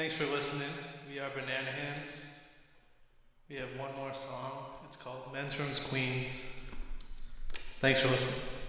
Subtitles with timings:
[0.00, 0.70] Thanks for listening.
[1.12, 2.10] We are Banana Hands.
[3.50, 4.64] We have one more song.
[4.86, 6.42] It's called Men's Rooms Queens.
[7.82, 8.59] Thanks for listening.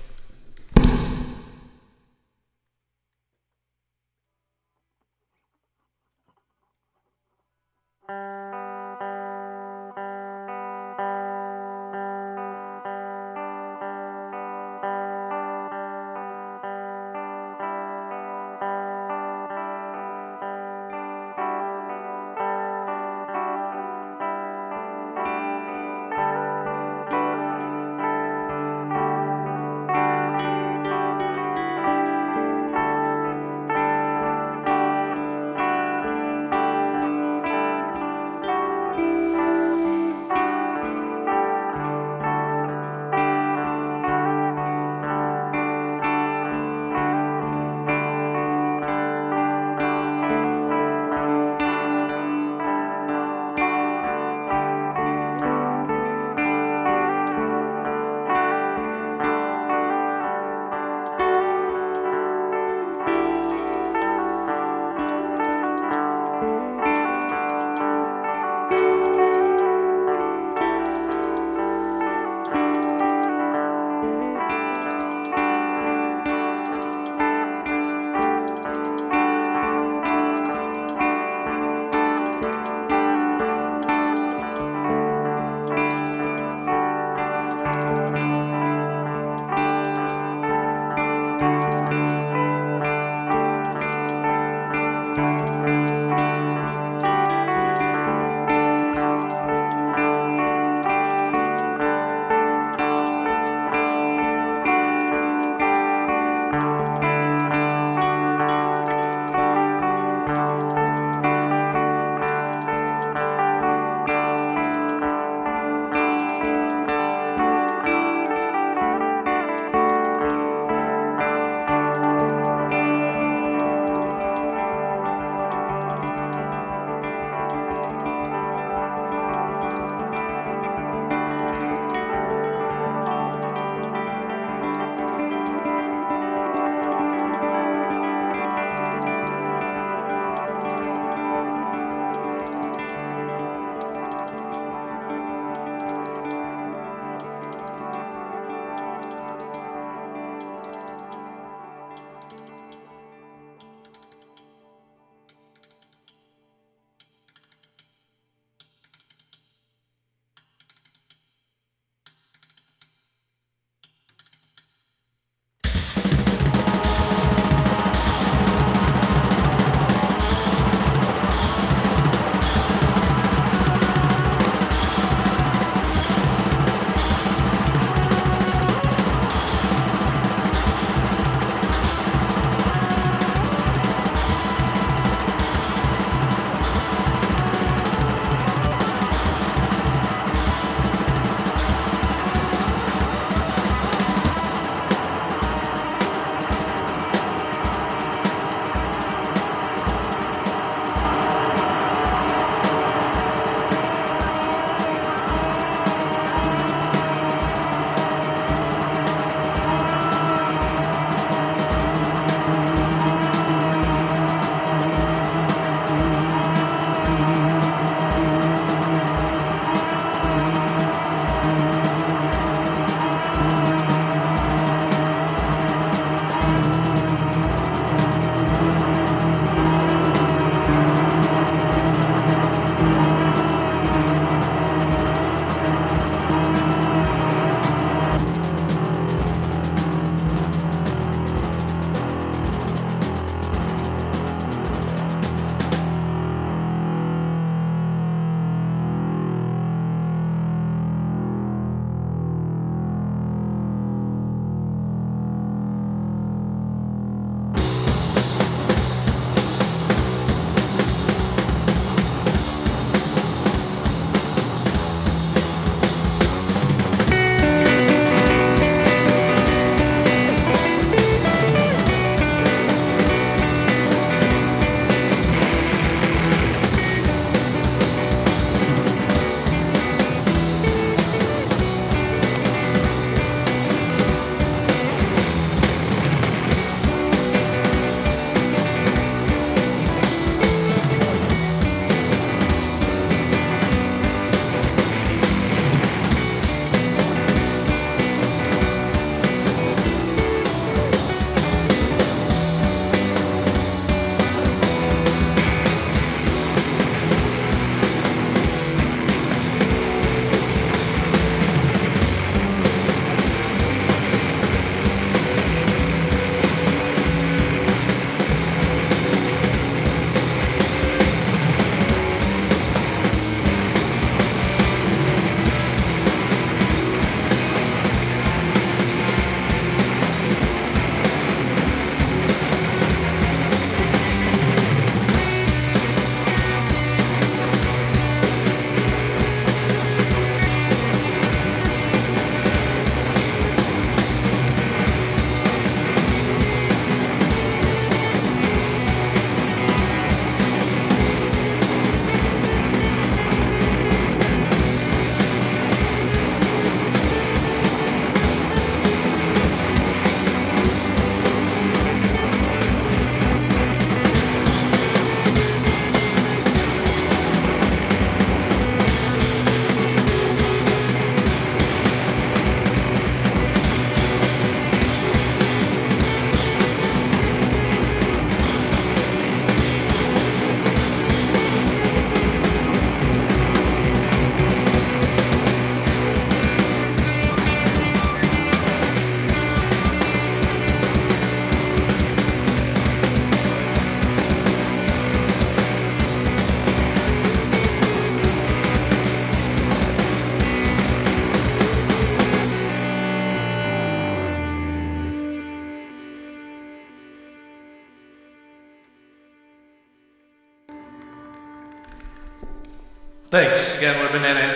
[413.82, 414.51] Again, we're Banana Hands.